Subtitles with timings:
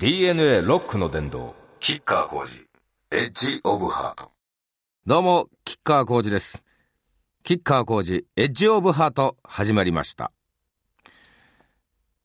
[0.00, 2.68] DNA ロックの殿堂、キッカー工事、
[3.10, 4.30] エッジオブハート。
[5.08, 6.62] どうも、キッカー工事です。
[7.42, 10.30] キッカー工事、エッジオブハート、始まりました。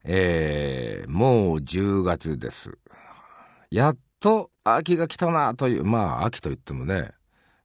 [0.03, 2.77] えー、もう10月です。
[3.71, 7.09] やっと秋が来たなという、まあ秋といってもね、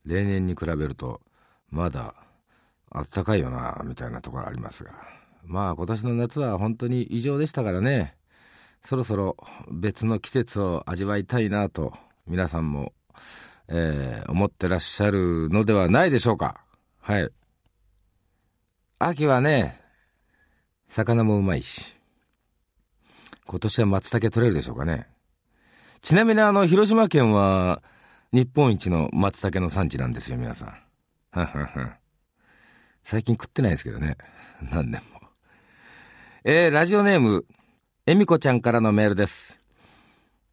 [0.07, 1.21] 例年に比べると、
[1.69, 2.15] まだ
[2.91, 4.93] 暖かいよな、みたいなところありますが。
[5.45, 8.18] まあ今年の夏は本当に異常でしたからね、
[8.85, 9.37] そろそろ
[9.71, 11.93] 別の季節を味わいたいなと、
[12.27, 12.93] 皆さんも、
[13.69, 16.61] えー思ってらっしゃるのではないでしょうか。
[17.01, 17.31] はい。
[18.99, 19.81] 秋はね、
[20.89, 21.95] 魚もうまいし、
[23.47, 25.09] 今年は松茸取れるでしょうかね。
[26.01, 27.83] ちなみにあの、広島県は
[28.33, 30.79] 日本一の松茸の産地なんですよ、皆さん。
[33.03, 34.17] 最近食ってないですけどね。
[34.71, 35.21] 何年も。
[36.45, 37.47] えー、ラジオネーム、
[38.11, 39.61] えみこちゃんからのメールです。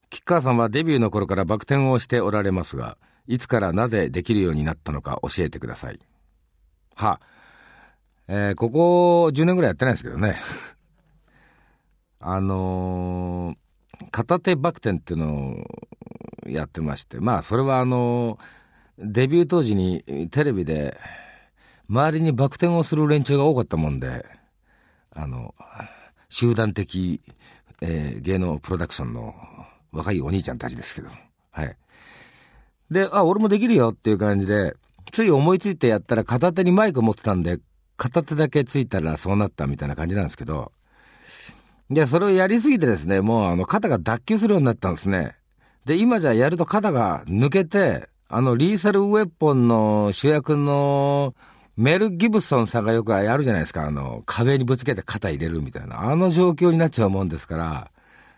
[0.10, 2.98] 吉川さんはデビューの頃からバク転をしておられますが、
[3.28, 6.00] いつからなぜできるようになったのか教えてください。
[6.96, 7.22] は、
[8.28, 10.36] えーここ10年ぐらいやってないですけどね。
[12.20, 21.00] あのー片手バク転っていうのをやってまして、まあそれはあのーデビュー当時にテレビで
[21.88, 24.26] 周りにバク転をする連中が多かったもんで、
[25.12, 25.56] あの、
[26.30, 27.22] 集団的、
[27.82, 29.36] えー芸能プロダクションの
[29.92, 31.10] 若いお兄ちゃんたちですけど、
[31.52, 31.78] はい。
[32.92, 34.76] で、あ、俺もできるよっていう感じで、
[35.12, 37.60] つい思いついてやったら片手にマイク持ってたんで、
[37.98, 40.72] 片手だけついたらそうなったみたいな感じなんですけど、
[41.90, 45.36] いや、それをやりすぎてですね、もうあの肩が脱臼するようになったんですね。
[45.86, 51.36] で、今じゃやると肩が抜けて、あの、リーサルウェポンの主役の
[51.78, 53.86] メル・ギブソンさんがよくやるじゃないですか。
[53.86, 56.10] あの、壁にぶつけて肩入れるみたいな。
[56.10, 57.92] あの状況になっちゃうもんですから、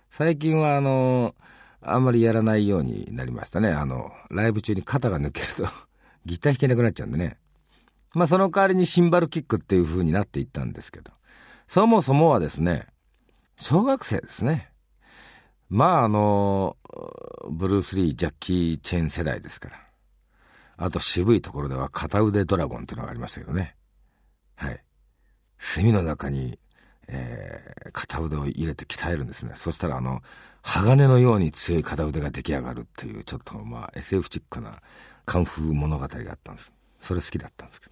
[0.10, 1.36] 最近はあの、
[1.82, 3.70] あんまりやらないようになりましたね。
[3.70, 5.68] あの、ライブ中に肩が抜けると、
[6.26, 7.38] ギター弾けなくなっちゃうんでね。
[8.14, 11.11] まあその代わりにシンバルキックっていう風になっていったんですけど。
[11.67, 12.88] そもそもはですね、
[13.56, 14.72] 小学生ですね。
[15.70, 16.78] まああの、
[17.50, 19.86] ブルース・リー、ジャッキー・チェーン世代ですから。
[20.77, 23.76] あと渋いところでは片腕ドラゴンっていうのがありましたけどね。
[24.55, 24.83] はい。
[25.58, 26.60] 炭の中に、
[27.08, 29.54] えー片腕を入れて鍛えるんですね。
[29.55, 30.21] そしたらあの、
[30.61, 34.82] 鋼のように強い片腕が出来上がるっていう、ちょっとまあ SF チックな
[35.26, 36.71] カンフー物語があったんです。
[36.99, 37.87] それ好きだったんですけ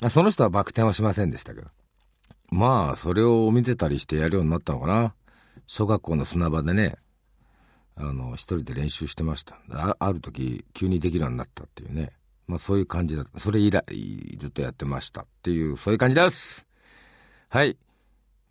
[0.00, 0.10] ど。
[0.10, 1.68] その人はバク転はしませんでしたけど。
[2.50, 5.14] まあ、それを見てたりしてやるようになったのかな。
[5.66, 6.96] 小学校の砂場でね、
[8.00, 9.58] あの、一人で練習してました。
[9.72, 12.12] あある時、急にできるようになったっていうね。
[12.46, 13.40] まあ、そういう感じだった。
[13.40, 13.84] それ以来、
[14.38, 16.64] ずっとやってましたっていう、そういう感じです。
[17.48, 17.76] はい。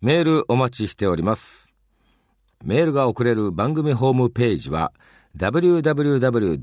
[0.00, 1.72] メールお待ちしております。
[2.62, 4.92] メールが送れる番組ホームページは
[5.36, 6.56] www.jfn.co.jp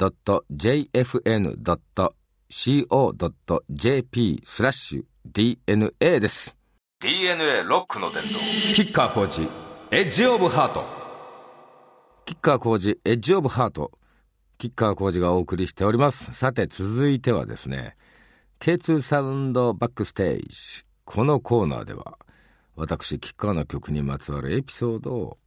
[4.46, 6.56] スラッシュ DNA です。
[7.02, 8.34] DNA ロックの殿堂、
[8.74, 9.48] キッカー工事、
[9.92, 11.05] エッジオブハート。
[12.26, 13.92] キッカー工事エッジオブハート。
[14.58, 16.34] キッカー工事がお送りしております。
[16.34, 17.96] さて続いてはですね、
[18.60, 20.86] K2 Sound Backstage。
[21.04, 22.18] このコーナーでは、
[22.76, 25.38] 私、キッカーの曲にまつわるエピソードを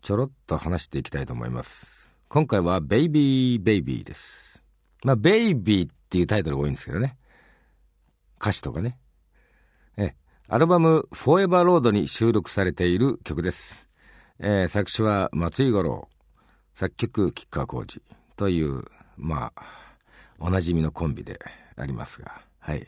[0.00, 2.10] ちょろっと話していきたいと思います。
[2.30, 4.64] 今回は Baby Baby です。
[5.04, 7.18] まあ、ベイビーっていうタイトルが多いんですけどね。
[8.40, 8.98] 歌詞とかね。
[9.98, 10.14] え、
[10.48, 13.85] アルバム Forever Road に収録されている曲です。
[14.38, 16.08] えー作詞は松井五郎、
[16.74, 18.02] 作曲吉川浩司
[18.36, 18.84] という、
[19.16, 19.62] まあ、
[20.38, 21.40] おなじみのコンビで
[21.74, 22.86] ありますが、はい。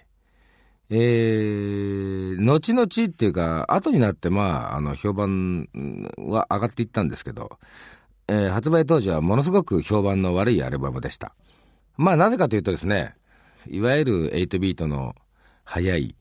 [0.91, 5.69] えー、後々っていうか、後になって、まあ、あの、評判
[6.19, 7.59] は上がっていったんですけど、
[8.29, 11.35] えー発売当時はものすごく評判の悪いアルバムでした。
[11.97, 13.15] まあ、なぜかというとですね、
[13.67, 15.15] いわゆる8ビートの
[15.65, 16.15] 速い、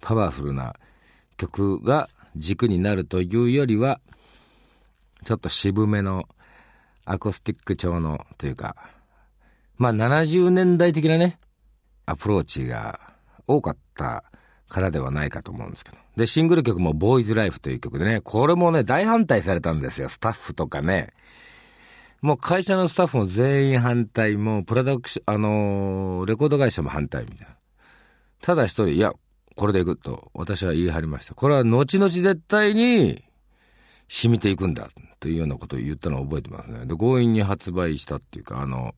[0.00, 0.74] パワフルな
[1.36, 4.00] 曲が軸になるというよりは、
[5.24, 6.28] ちょっと渋めの
[7.04, 8.76] アコースティック調のというか、
[9.76, 11.38] まあ70年代的なね、
[12.06, 13.00] アプローチが
[13.46, 14.24] 多かった
[14.68, 15.98] からではないかと思うんですけど。
[16.16, 21.12] で、シングル曲もボーイズライフという曲でね、これもね、大反対されたんですよ、スタッフとかね。
[22.20, 27.56] もう会社のスタッフも全員反対、もうプロダクション、あのーレコード会社も反対みたいな。
[28.42, 29.12] ただ一人、いや、
[29.56, 31.34] これでいくと私は言い張りました。
[31.34, 33.24] これは後々絶対に
[34.12, 34.88] 染みていくんだ
[35.20, 36.86] というようなことを言ったのを覚えてますね。
[36.86, 38.94] で、強引に発売したっていうか、あの、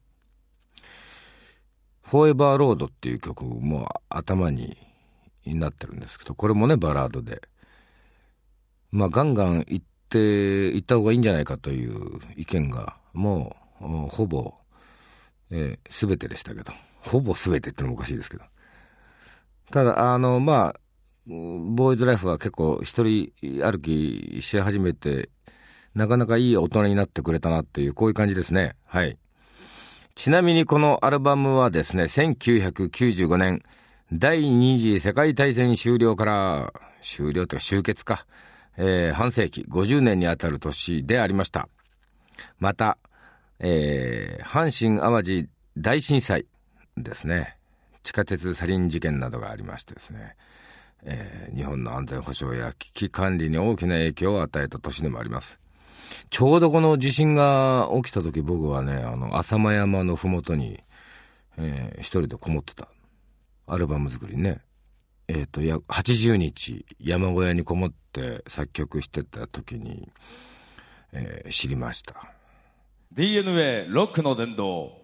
[2.02, 4.76] フォーエバーロードっていう曲も頭に
[5.46, 7.42] なってるんですけど、これもね、バラードで。
[8.90, 9.82] まあ、ガンガンいっ
[10.12, 10.18] って
[10.74, 14.52] 行った方がいいんじゃないかという意見が、もう、ほぼ、
[15.50, 18.44] えー、全てでしたけど、ほぼ全てってのもおかしいですけど。
[19.70, 20.80] ただ、あの、まあ、
[21.26, 23.32] ボーイズライフは結構一人
[23.62, 25.30] 歩きし始めて、
[25.94, 28.74] なかなかいい大人になってくれたなっていう、こういう感じですね。
[28.86, 29.18] はい。
[30.14, 33.62] ちなみにこのアルバムはですね、1995年、
[34.12, 38.26] 第二次世界大戦終了から、終了というか終結か、
[38.76, 41.68] えー、半世紀、50年にあたる年でありました。
[42.58, 42.98] また、
[43.58, 45.48] えー、阪神淡路
[45.78, 46.46] 大震災
[46.96, 47.56] ですね。
[48.02, 50.36] 地下鉄サリン事件などがありましてですね。
[51.04, 55.58] えー、日本の安全保障や危機管理に大きな影響を与えた年でもあります。
[56.30, 60.80] ちょうどこの地震が起きた時僕はね、あの、浅間山のふもとに、
[61.56, 62.88] えー、一人でこもってた。
[63.66, 64.60] アルバム作りね。
[65.28, 70.10] えっ、ー、と、や、80日山小屋にこもって作曲してた時に、
[71.12, 72.32] えー、知りました。
[73.12, 75.01] DNA ロックの殿堂。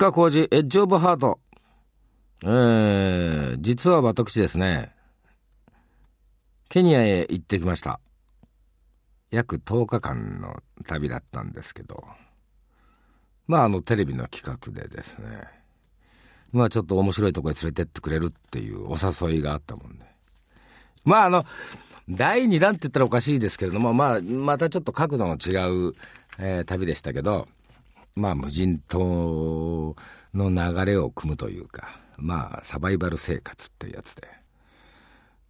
[0.00, 1.40] 川浩司エッジオブハート。
[2.42, 4.94] えー、実は私ですね、
[6.70, 8.00] ケニアへ行ってきました。
[9.30, 12.02] 約10日間の旅だったんですけど、
[13.46, 15.42] まああのテレビの企画でですね、
[16.50, 20.06] まあちょっと面白いとこへ連れてってくれるっていうお誘いがあったもんで。
[21.04, 21.44] まああの、
[22.08, 25.60] 第2弾って言ったらおかしいですけれども、まあまたちょっと角度の違
[25.90, 25.94] う、
[26.38, 27.48] えー、旅でしたけど、
[28.20, 29.96] まあ無人島
[30.34, 34.28] の流れを組むというか、まあサバイバル生活っていうやつで。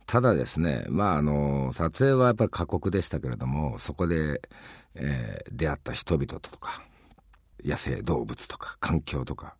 [0.06, 4.42] ただですね、まあ、あの撮影はやっぱり過酷でしたけれどもそこで、
[4.96, 6.82] えー、出会った人々とか
[7.64, 9.54] 野生動物とか環境とか、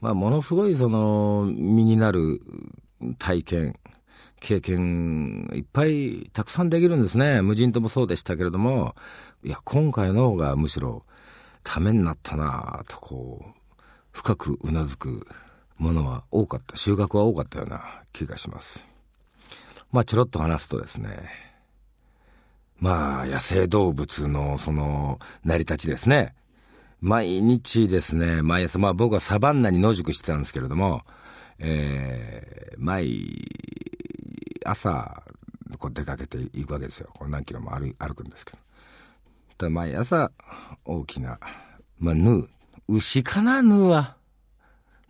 [0.00, 2.40] まあ、ものすごいその身になる
[3.20, 3.78] 体験
[4.40, 8.96] 経験いっぱいたくさんできるんですね無人島もそうでしたけれども
[9.44, 11.04] いや今回の方がむしろ
[11.64, 13.54] ためになったなとこう
[14.12, 15.26] 深くうなずく
[15.76, 18.84] ものは多かった収穫は多かったような気がします。
[19.90, 21.28] まあちょろっと話すとですね、
[22.78, 26.34] まあ野生動物のその成り立ちですね。
[27.00, 31.02] 毎日ですね、毎朝、まあ僕はサバンナに野宿してたんですけれども、
[31.58, 33.26] えー、毎
[34.64, 35.22] 朝、
[35.78, 37.10] こう出かけていくわけですよ。
[37.14, 38.63] こう何キロも歩歩くんですけど。
[39.70, 40.30] 毎朝、
[40.84, 41.38] 大きな、
[41.98, 42.48] まあ、ヌー。
[42.88, 44.16] 牛かな、ヌーは。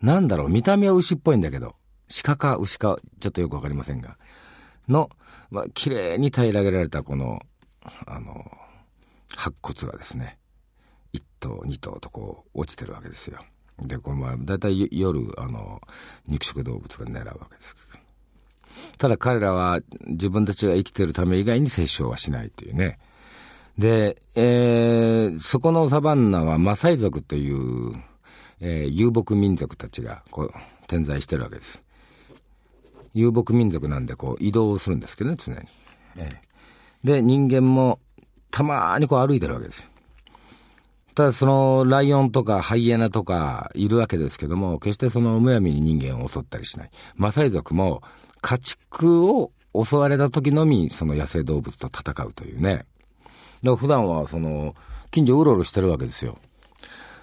[0.00, 1.74] なんだろう、見た目は牛っぽいんだけど、
[2.22, 4.16] 鹿か牛か、ちょっとよくわかりませんが。
[4.88, 5.10] の、
[5.50, 7.40] まあ、綺麗に平らげられたこの、
[8.06, 8.50] あの、
[9.36, 10.38] 白骨がですね、
[11.12, 13.38] 1頭、2頭とこう落ちてるわけですよ。
[13.80, 15.80] で、このまあ、だいたい夜、あの、
[16.26, 17.76] 肉食動物が狙うわけです。
[18.98, 22.98] ただ彼らは自分たちが生きてるため以外に殺生はしないというね。
[23.78, 27.92] で、えー、そこのサバンナはマサイ族という、
[28.60, 30.52] えー、遊牧民族たちがこう
[30.86, 31.82] 点在してるわけです。
[33.14, 35.58] 遊牧民族なんでこう移動するんですけどね、常に。
[36.16, 38.00] えー、で、人間も
[38.50, 39.86] たまにこう歩いてるわけです。
[41.14, 46.90] ただそのライオンとかハイエナとかいるわけですけども、決してそのむやみに人間を襲ったりしない。
[47.16, 48.02] マサイ族も
[48.40, 52.86] 家畜を襲われた時のみその野生動物と戦うというね。
[53.64, 54.74] だ普段はその
[55.10, 56.38] 近所うろうろしてるわけですよ。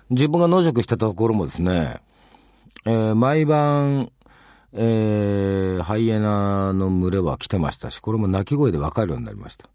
[0.10, 2.02] 自分が野宿してたところもですね、
[2.86, 4.12] えー、毎晩
[4.74, 9.68] えー、ハイエナの群れは来てましたし、これも鳴き声で分かるようになりました。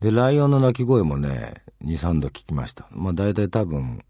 [0.00, 2.86] で、ライオンの鳴き声もね、2、3度聞きました。
[2.90, 4.02] まあ大体多分、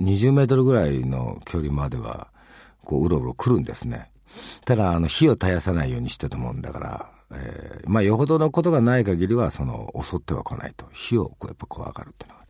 [0.00, 2.28] 20メートルぐらいの距離までは、
[2.82, 4.10] こう、うろうろ来るんですね。
[4.64, 10.86] ただ、あの、火を絶やさないようにしてたもんだから、えー、まあ、よほどのことがない限りは、その、襲っては来ないと。
[10.92, 12.44] 火を、こう、やっぱ怖がるっていうのは。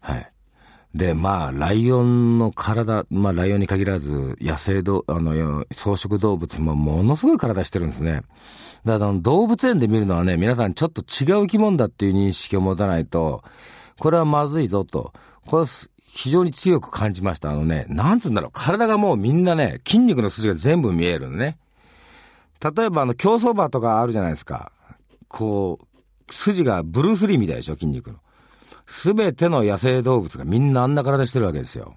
[0.00, 0.32] はい。
[0.94, 8.22] で、まあ、ライオンの体、まあ、ライオンに限らず、野生動、あの、草食動物もものすごい体してるんですね。
[8.84, 13.42] だから、動物園で見るのはね、皆さんちょっと違う生き物だっていう認識を持たないと、
[13.98, 15.12] これはまずいぞと。
[15.46, 15.68] これは
[16.04, 17.50] 非常に強く感じました。
[17.50, 21.58] あのね、なんつうんだろう、体がもうみんなね、筋肉の筋が全部見えるのね。
[22.72, 24.72] 例えばあの、競走馬とかあるじゃないですか。
[25.28, 25.78] こ
[26.28, 28.18] う、筋がブルース・リーみたいでしょ、筋肉の。
[28.86, 31.96] すべての野生動物がみんなあんな体してるわけですよ。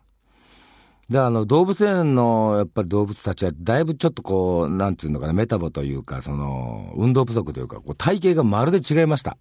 [1.09, 9.37] で、あの、動物園の、やっぱり動物たちは、だいぶちょっとこう、なんていうのかな、メタボというか、その、運動不足というか、こう体型がまるで違いました。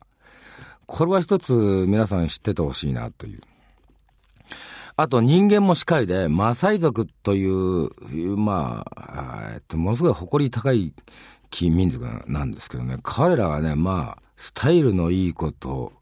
[0.86, 1.52] これは一つ
[1.88, 3.40] 皆さん知っててほしいなという。
[4.98, 10.94] あと人間もしっかりで、マサイ族という、まあ、えっと、ものすごい誇り高い
[11.50, 15.92] 金民族なんですけどね、彼らはね、まあ、スタイルのいいこと、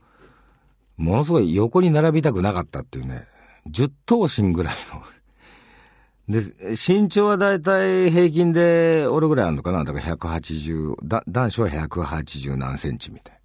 [0.96, 3.24] ものすごい横に並びたくなかったっていうね、
[3.68, 5.02] 10頭身ぐらいの。
[6.40, 9.82] で、身長はだいたい平均で、俺ぐらいあるのかな。
[9.82, 13.40] だから180、だ男子は180何センチみたい。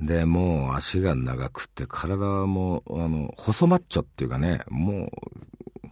[0.00, 5.88] で、もう足が長くて、体も、あの、細マッチョっていうかね、もう、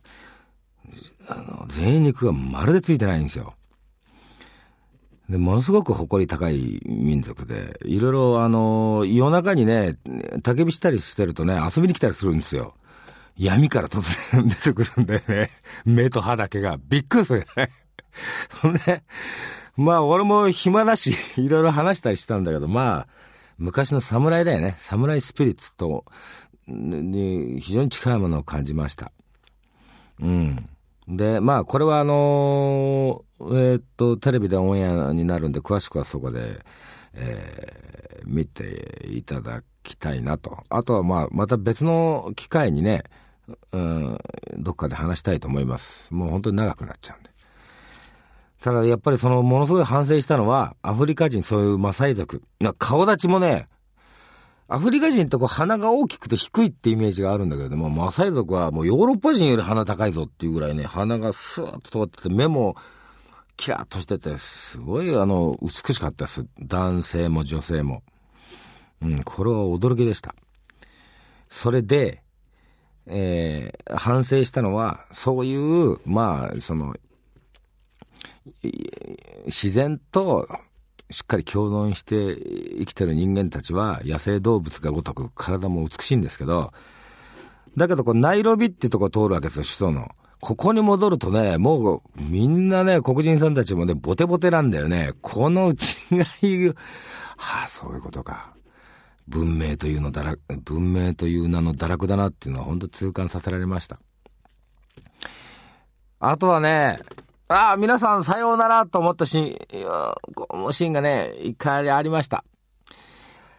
[1.28, 3.54] あの、全肉がまるでついてないんですよ。
[5.28, 9.96] で、ものすごく誇り高い民族で、いろいろあの、夜中にね、
[10.42, 12.74] 焚き火したりしてるとね、遊びに来たりするんですよ。
[13.38, 15.50] 闇から突然 出てくるんだよね。
[15.84, 16.78] 目と歯だけが。
[16.88, 17.70] びっくりするよね。
[18.60, 19.04] ほんで、
[19.76, 23.21] まあ俺も暇だし、いろいろ話したりしたんだけど、まあ、
[23.58, 24.74] 昔の侍だよね。
[24.78, 26.04] 侍スピリッツと、
[26.66, 29.12] に非常に近いものを感じました。
[30.20, 30.64] うん。
[31.08, 36.60] で、まあ、これはあのー、えー、っと、テレビでオンエアになるんで、詳しくはそこで、
[37.14, 40.62] えー、見ていただきたいなと。
[40.68, 43.02] あとは、まあ、また別の機会にね、
[43.72, 44.18] うん、
[44.58, 46.12] どっかで話したいと思います。
[46.14, 47.31] もう本当に長くなっちゃうんで。
[48.62, 52.42] ただやっぱりそのものすごい反省したのは、アフリカ人、そういうマサイ族。
[52.78, 53.68] 顔立ちもね、
[54.68, 62.76] アフリカ人ってこう鼻が大きくて低いってイメージがあるんだけれども、マサイ族はもうヨーロッパ人より鼻高いぞっていうぐらいね、鼻がスーッと通ってて、目も
[63.56, 66.46] キラッとしてて、すごいあの、美しかったです。
[66.60, 68.04] 男性も女性も。
[69.02, 70.36] うん、これは驚きでした。
[71.50, 72.22] それで、
[73.06, 76.94] えー、反省したのは、そういう、まあ、その、
[79.46, 80.48] 自然と
[81.10, 82.36] しっかり共存して
[82.78, 86.72] 生きてる人間たちは野生動物がごとく体も美しいんですけど、
[87.76, 90.10] だけどこうナイロビってとこ通るわけですよ、首都の。
[90.40, 95.12] ここに戻るとね、もうみんなね、黒人さんたちもね、ボテボテなんだよね。
[95.20, 95.74] この違
[96.46, 96.74] い、は
[97.64, 98.52] あ、そういうことか。
[99.28, 104.00] 文明というのだら、文明という名の堕落だなっていうのは本当痛感させられました。
[106.18, 106.98] あとはね、
[107.54, 112.44] ああ、皆さんさようならと思ったシーン、シーンがね、一回ありました。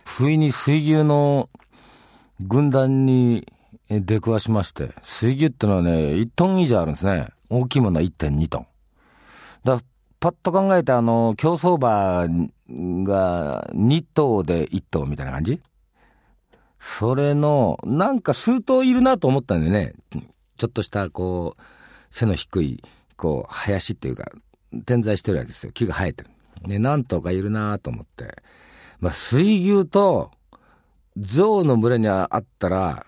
[0.04, 1.48] 不意に水牛の
[2.40, 3.48] 軍団に
[3.90, 7.28] 出くわしまして、水牛ってのはね、1トン以上あるんですね。
[7.50, 8.68] 大きいものは1.2トン。
[9.64, 9.80] だ
[10.20, 15.62] パッと考えて、あの、競走馬が2頭で1頭みたいな感じ？
[16.80, 19.94] それの、なんか数頭いるなと思ったんでね、
[20.58, 21.62] ちょっとした、こう、
[22.10, 22.84] 背の低い、
[23.24, 24.26] こう、林っていうか、
[24.86, 25.72] 点在してるわけですよ。
[25.72, 26.30] 木が生えてる。
[26.68, 28.44] ね、なんとかいるなと思って。
[29.00, 30.32] まあ、水牛と
[31.16, 33.06] 象の群れにあったら、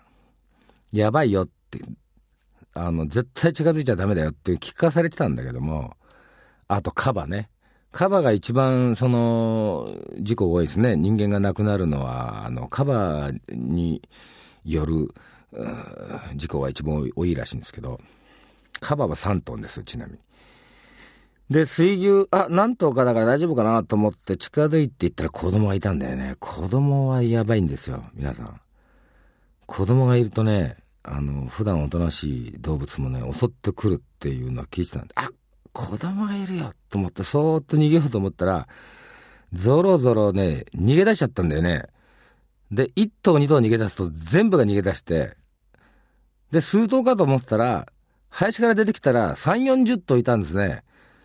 [0.94, 1.82] やばいよって、
[2.74, 5.98] あの、絶対近づいちゃダメだよって聞かされてたんだけども、
[6.70, 7.50] あとカバね。
[7.92, 10.96] カバが一番、その、事故多いですね。
[10.96, 14.02] 人間が亡くなるのは、あの、カバに
[14.64, 15.14] よる、
[16.38, 18.00] 事故が一番多いらしいんですけど、
[18.80, 20.20] カバは3トンです、ちなみに。
[21.50, 26.36] で、水牛、あ、何頭かだから大丈夫かなと思って近づいていったら子供がいたんだよね。
[26.40, 28.62] 子供はやばいんですよ、皆さん。
[29.68, 35.30] 子供がいるとね、あの、普段おとなしい動物もね、襲ってくるっていうのは聞いてたんで、あ、
[35.72, 38.68] 子供がいるよと思って、そーっと逃げようと思ったら、
[39.54, 41.86] ぞろぞろね、逃げ出しちゃったんだよね。
[42.72, 45.38] で、1頭2頭逃げ出すと全部が逃げ出して、
[46.52, 47.88] で、数頭かと思ったら、
[48.36, 50.84] 林から出てきたら3、40頭いたんですね。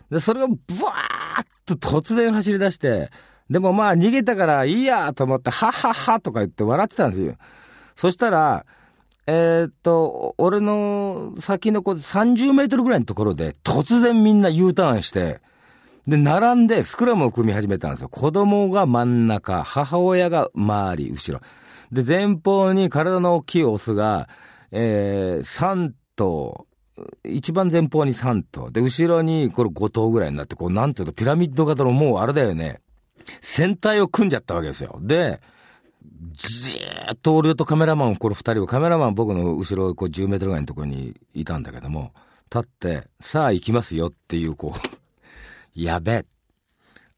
[0.09, 3.11] で、それがブワーッと突然走り出して、
[3.49, 7.35] でもまあ逃げたからいいやと思って、はっはっはとか言って笑ってたんですよ。
[7.97, 8.65] そしたら、
[9.27, 15.41] えー、っと、俺の先のこ30メートルぐらいのところで突然みんな U ターンして、
[16.07, 18.07] で、並んでスクラムを組み始めたんですよ。
[18.09, 21.41] 子供が真ん中、母親が周り、後ろ。
[21.91, 24.29] で、前方に体の大きいオスが、
[24.71, 26.65] えー、3頭、
[27.23, 28.71] 一番前方に3頭。
[28.71, 32.81] で、後ろにこれ5頭ぐらいになって、こう、なんていうと、ピラミッド型のもうあれだよね。
[33.39, 34.99] 船体を組んじゃったわけですよ。
[35.01, 35.41] で、
[36.31, 42.13] じーっと俺とカメラマン、これ二人は、カメラマン僕の後ろ、こう10メートルぐらいのところにいたんだけども、
[42.53, 44.79] 立って、さあ行きますよっていう、こう、
[45.79, 46.25] やべえ。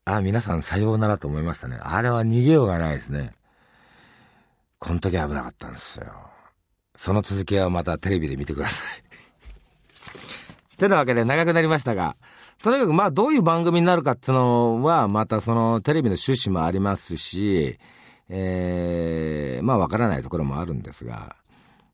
[0.06, 1.78] あ、皆さんさようならと思いましたね。
[1.82, 3.34] あれは逃げようがないですね。
[4.80, 6.34] この時危なかったんですよ。
[6.96, 9.12] その続きはまたテレビで見てください。
[10.84, 12.16] てなわけで長くなりましたが、
[12.62, 17.78] とにかくまあどういう番組になるかっていうのは、またそのテレビの趣旨もありますし、
[18.30, 21.36] えー、まあわからないところもあるんですが、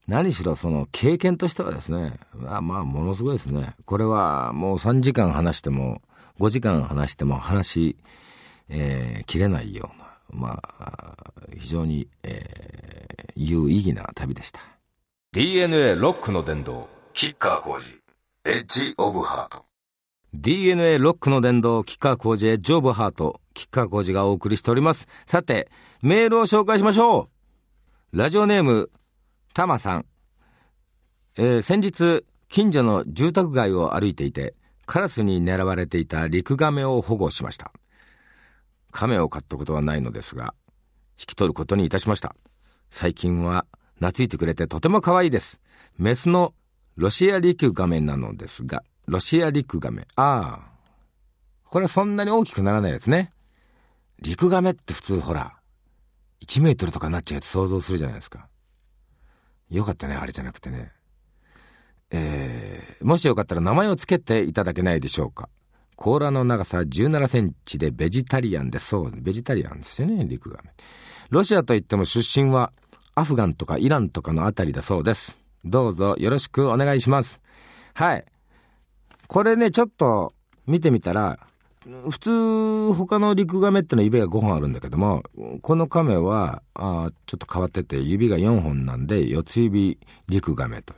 [0.08, 3.75] 何しろその経験としてはですね、まあまあものすごいですね。
[3.86, 6.01] これはもう3時間話しても
[6.39, 7.98] 5時間話しても話、
[8.69, 11.15] えー、切れないような、まあ、
[11.58, 14.62] 非常に、えー、有意義な旅でした。
[15.31, 17.99] DNA ロックの殿堂、キッカー工事、
[18.51, 19.65] エッジオブハート。
[20.34, 25.08] DNA ロックの殿堂、キッカー工事、エッジオブハート、キッカー工事がお送りしております。
[25.27, 25.70] さて、
[26.01, 27.29] メールを紹介しましょ
[28.12, 28.18] う。
[28.18, 28.89] ラジオネーム、
[29.53, 30.06] たまさん。
[31.38, 34.56] えー、先日、近所の住宅街を歩いていて、
[34.88, 37.72] カラスに狙われていたリクガメを保護しました。
[38.89, 40.56] 亀を飼ったことはないのですが、
[41.20, 42.36] 引き取ることにいたしました。
[42.89, 45.60] 最近は懐いてくれてとても可愛いです。
[46.00, 46.56] メスの
[47.00, 50.06] ロシアリクガメなのですが、ロシアリクガメ。
[50.18, 50.70] ああ。
[51.63, 53.32] これはそんなに大きくならないですね。
[54.20, 55.53] リクガメって普通ほら、
[56.46, 58.50] 1メートルとかなっちゃうと想像するじゃないですか。
[59.70, 60.91] よかったね、あれじゃなくてね。
[62.12, 65.48] えー、もしよかったら名前を付けていただけないでしょうか。
[65.96, 70.72] 甲羅の長さ17センチでベジタリアンでそう、ベジタリアンですよね、陸ガメ。
[71.29, 72.74] ロシアといっても出身は
[73.15, 75.38] アフガンとかイランとかのあたりだそうです。
[75.65, 77.39] どうぞよろしくお願いします。
[77.93, 78.25] はい。
[79.27, 80.33] これね、ちょっと
[80.65, 81.39] 見てみたら、
[82.09, 85.23] 普通、他の陸ガメってのは指が5本あるんだけども、
[85.61, 89.97] このカメは、あちょっと変わってて、指が4本なんで、四つ指
[90.27, 90.93] 陸ガメと。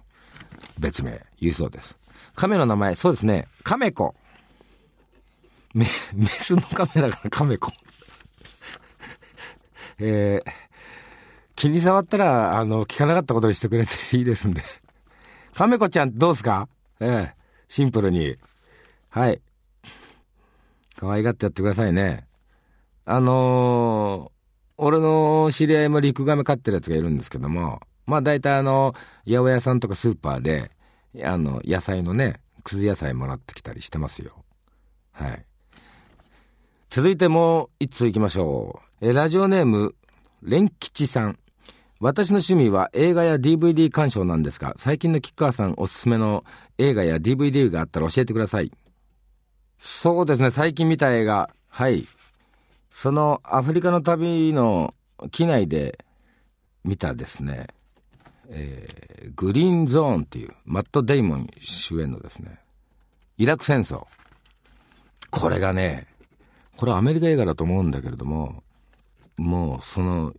[0.79, 1.97] 別名、言うそうです。
[2.35, 4.15] 亀の名前、そうですね、カメコ。
[5.73, 7.71] メ、メスのカメだからカメコ。
[9.99, 10.51] えー、
[11.61, 14.63] 気に触ったら、あの、聞かなかったことにしてくれていいですんで。
[15.53, 16.67] カメコちゃんどうすか？
[16.99, 17.35] ええ
[17.67, 18.35] シンプルに。
[19.09, 19.39] はい。
[20.95, 22.25] 可愛がってやってくださいね。
[23.05, 28.95] あのー、俺の知り合いも陸亀飼ってるやつがいるんですけども、まあ大体あの、
[29.27, 30.71] 八百屋さんとかスーパーで、
[31.23, 34.43] あの、野菜のね、くず野菜もらってきたりしてますよ。
[35.11, 35.45] はい。
[36.89, 39.09] 続いてもう一通行きましょう。
[39.09, 39.93] え、ラジオネーム、
[40.43, 41.37] 蓮吉さん。
[42.01, 46.43] 私の趣味は映画や DVD 鑑賞なんですが、最近の吉川さんおすすめの
[46.79, 48.71] 映画や DVD があったら教えてください。
[49.77, 51.51] そうですね、最近見た映画。
[51.69, 52.07] はい。
[52.89, 54.95] そのアフリカの旅の
[55.29, 56.03] 機内で
[56.83, 57.67] 見たですね、
[58.49, 62.57] えー、グリーンゾーンっていう、マット・デイモン主演のですね、
[63.37, 64.07] イラク戦争。
[65.29, 66.07] これがね、
[66.77, 68.63] これアメリカ映画だと思うんだけれども、
[69.37, 70.33] もうその、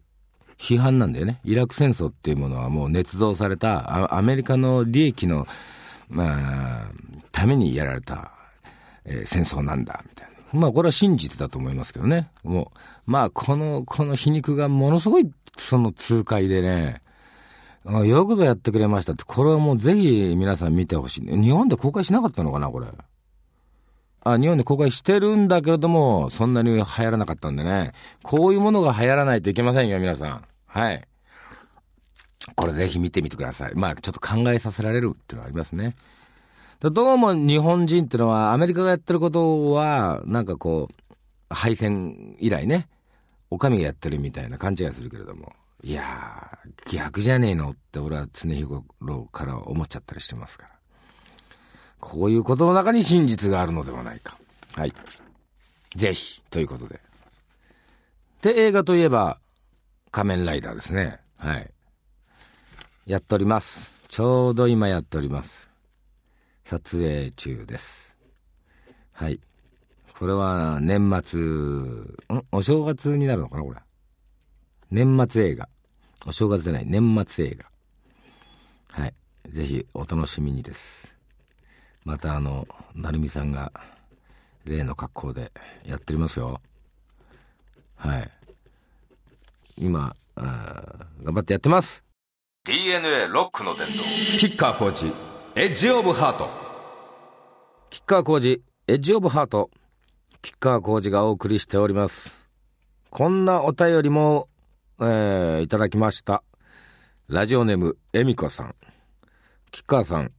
[0.63, 1.41] 批判なんだよね。
[1.45, 5.49] イラク戦争っていうものはもう捏造された、アメリカの利益の、
[6.09, 6.91] まあ、
[7.33, 8.31] ためにやられた、
[9.05, 10.61] えー、戦争なんだ、みたいな。
[10.61, 12.31] まあ、これは真実だと思いますけどね。
[12.45, 12.71] も
[13.07, 17.03] う、まあ、この、この皮肉がものすごい、その痛快でね、
[17.85, 21.43] よくぞやってくれましたって、これはもうぜひ皆さん見てほしい。
[21.43, 22.87] 日本で公開しなかったのかな、これ。
[24.25, 27.93] あ、日本で公開してるんだけれども、そんなに流行らなかったんでね。
[28.23, 30.45] こういうものが流行らないといけませんよ、皆さん。
[30.73, 31.07] はい。
[32.57, 33.73] これぜひ見てみてください。
[33.75, 35.95] まあ、ちょっと考えさせられるっていうのはありますね。
[36.81, 41.15] どうも日本人っていうのは、アメリカがやってることは、なんかこう、
[41.55, 42.89] 敗戦以来ね、
[43.51, 45.53] お上がやってるみたいな勘違いするけれども、
[45.85, 50.71] いやー、逆じゃねえのって俺は常日頃から思っちゃったりしてますから。
[52.01, 54.39] こういうことの中に真実があるのではないか。
[54.73, 54.95] はい。
[55.95, 57.01] ぜひ、ということで。
[58.41, 59.39] で、映画といえば、
[60.13, 61.21] 仮面ライダーですね。
[61.39, 61.71] はい。
[63.07, 63.91] やっております。
[64.09, 65.71] ちょうど今やっております。
[66.67, 68.15] 撮影中です。
[69.13, 69.41] はい。
[70.19, 72.17] これは年末、ん？
[72.53, 73.81] お正月になるのかなこれ。
[74.91, 75.69] 年末映画。
[76.27, 79.03] お正月じゃない、年末映画。
[79.03, 79.15] はい。
[79.49, 81.13] ぜひお楽しみにです。
[82.05, 83.73] またあの、成美さんが
[84.67, 85.51] 例の格好で
[85.85, 86.61] やっておりますよ。
[87.97, 88.31] はい。
[89.77, 92.05] 今、頑張ってやってます。
[92.65, 94.03] DNA ロックの殿堂。
[94.39, 95.13] 吉川晃司、
[95.55, 96.49] Edge of Heart。
[97.91, 99.71] 吉川晃司、Edge of Heart。
[100.41, 102.47] キッカーコーチがお送りしております。
[103.11, 104.49] こんなお便りも
[105.05, 106.45] えー、いただきました。
[107.27, 108.75] ラジオネーム、えみこさん。
[109.73, 110.31] 吉川さん、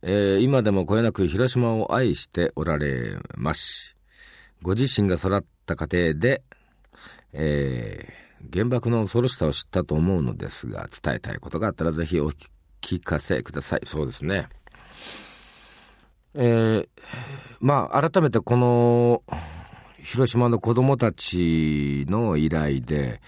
[0.00, 3.94] えー、今でもこよなく広島を愛しておられます。
[4.62, 6.42] ご自身が育った家庭で、
[7.34, 12.30] えー、原爆の恐ろしさを知ったと思うのですが、伝えたいことがあったらぜひお
[12.80, 13.80] 聞かせください。
[13.84, 14.48] そうですね。
[16.34, 16.88] えー、
[17.60, 19.22] まあ、改めてこの、
[20.02, 23.20] 広島の子供たちの依頼で、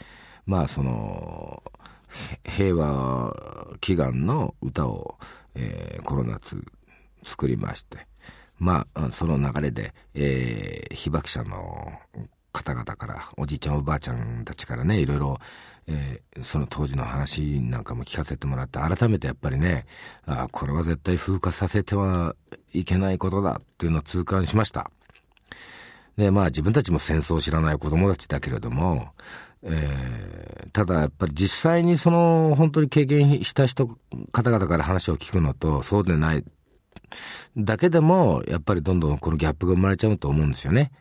[0.47, 1.63] まあその
[2.45, 3.35] 平和
[3.81, 5.19] 祈願の歌を、
[5.55, 6.63] えー、この夏
[7.25, 8.07] 作りまして
[8.59, 11.93] まあ、その流れで、えー、被爆者の
[12.59, 15.39] 方々から、おじいちゃんおばあちゃんたちからね、いろいろ、
[15.87, 19.87] えー、その当時の話なんかも聞かせてもらって、改めてやっぱりね、
[20.27, 22.35] あこれは絶対風化させては
[22.73, 24.91] いけないことだっていうのを痛感しました。
[26.17, 29.13] で、まあ自分たちも戦争を知らない子供たちだけれども、
[29.63, 33.99] えー、ただやっぱり実際にその本当に経験した人、
[34.33, 36.45] 方々から話を聞くのと、そうでない
[37.57, 40.93] だけでも、やっぱりどんどんこのギャップが生まれちゃうと思うんですよね。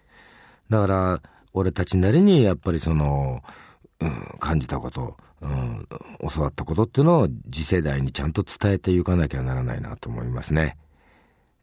[0.69, 1.21] だから、
[1.53, 3.41] 俺たちなりにやっぱりその、
[3.99, 5.87] うん、感じたこと、うん、
[6.33, 10.77] 教わったことっていうのを次世代にちゃんと伝えていかなきゃならないなと思いますね。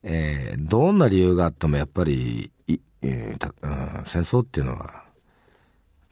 [0.03, 5.05] えー、どんな理由があってもやっぱり、えーうん、戦争っていうのは、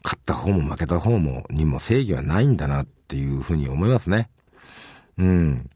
[0.03, 4.31] 勝った方も負けた方も、にも正義はないんだなっていうふうに思いますね。
[5.19, 5.71] うん。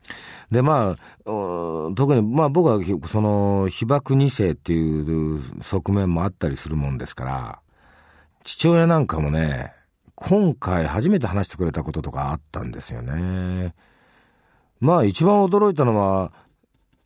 [0.50, 7.60] で、まあ、特に、まあ僕はその被爆2世っていう側面もあったりするもんですから、
[8.46, 9.72] 父親なんかもね、
[10.14, 13.74] 今回初めて話してくれたこととかあったんですよね。
[14.78, 16.32] まあ一番驚いたのは、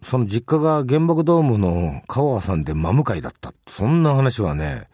[0.02, 3.54] その実家が原爆ドームの川さんで真向かいだった。
[3.68, 4.88] そんな話はね、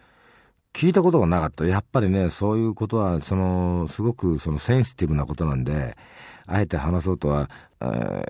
[0.73, 1.67] 聞いたことがなかった。
[1.67, 5.97] やっぱりね、そういうことは、その、すごくそのセンシティブなことなんで、
[6.47, 7.51] あえて話そうとは、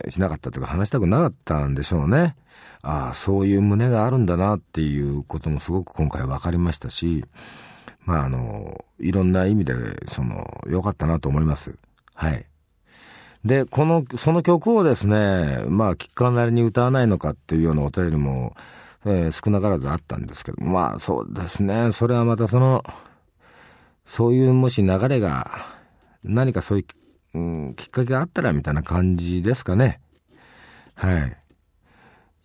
[0.09, 2.35] しなかったというか話したくなかったんでしょうね。
[2.81, 7.26] ああ、そういう胸があるんだなっていうこともすごく今回分かりましたし、
[8.06, 9.74] まああの、いろんな意味で、
[10.06, 11.76] その、良かったなと思います。
[12.14, 12.46] はい。
[13.44, 18.56] で、この、その曲をですね、まあ、キッカーなりに歌わないのかっていうようなお便りも、
[19.04, 22.82] えー、少なからずあったんですけど、まあそうですね、それはまたその、
[24.06, 25.66] そういうもし流れが、
[26.24, 26.84] 何かそういう
[27.36, 30.00] うん、きっかけがあったらみたいな感じですかね。
[30.94, 31.36] はい。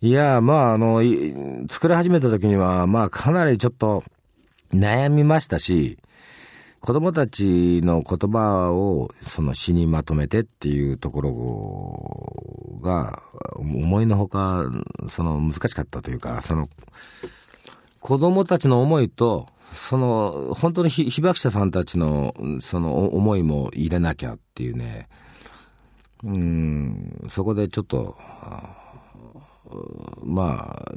[0.06, 1.00] いや、まあ、あの、
[1.70, 4.04] 作り始めた時には、まあ、かなりちょっと
[4.74, 5.98] 悩みましたし、
[6.80, 13.22] 子供たちの言葉をその詩にまとめてっていうところが
[13.56, 14.64] 思いのほか
[15.08, 16.68] その難しかったというか、その
[18.00, 25.08] 子供たちの思いとその、本当に被爆者さんたちの、その思いも入れなきゃっていうね、
[26.24, 28.16] うん、そこでちょっと、
[30.22, 30.92] まあ、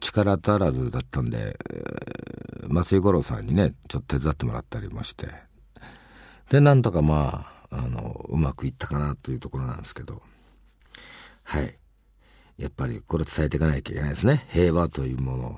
[0.00, 1.58] 力足らずだったんで、
[2.68, 5.28] 松井五郎さんにね、ちょっと手伝ってもらったりもして、
[6.50, 10.22] で、なんとかまあ、あの、うまくいったかなというところなんですけど、
[11.42, 11.78] はい。
[12.56, 14.46] やっぱりこれ伝えていかなきゃいけないですね。
[14.50, 15.56] 平和というものを。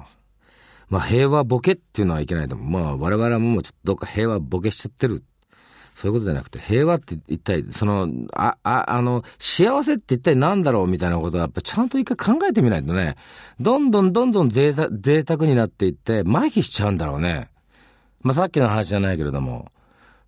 [0.89, 2.69] まあ平和ボケっていうのはいけないと思う。
[2.69, 5.25] まあ我々はもうちょっとどっか平和ボケしちゃってる。
[5.97, 13.17] そういうことじゃなくて、平和って一体、その、あ、あ、あの、幸せって一体何だろうみたいなことはやっぱちゃんと一回考えてみないとね、
[13.61, 17.49] どんどんどんどん贅沢贅沢になっていって、麻痺しちゃうんだろうね。
[18.21, 19.73] まあさっきの話じゃないけれども、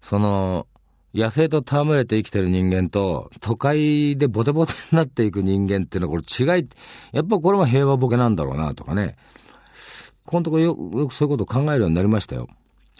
[0.00, 0.66] その、
[1.14, 6.68] 野生と戯れて生きてる人間と、都会でボテボテになっていく人間っていうのはこれ違い、
[7.12, 9.16] やっぱこれは平和ボケなんだろうなとかね。
[10.24, 12.48] このとこよよくそういうことを考えるようになりましたよ。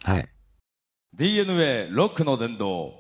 [0.03, 0.29] はい。
[1.15, 2.95] DNA ロックの伝道。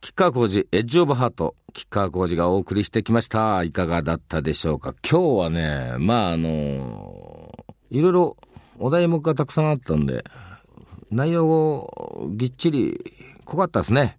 [0.00, 1.54] キッカー工事エッジオブハート。
[1.72, 3.62] キッカー工事がお送りしてきました。
[3.62, 4.94] いかがだったでしょうか?
[5.08, 7.52] 今日はね、まああの、
[7.90, 8.36] いろいろ
[8.78, 10.24] お題目がたくさんあったんで、
[11.10, 12.98] 内容をぎっちり
[13.44, 14.18] 濃かったですね。